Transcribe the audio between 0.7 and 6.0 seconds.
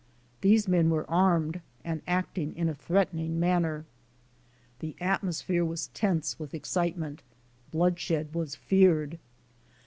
were armed and acting in a threatening manner. The atmosphere was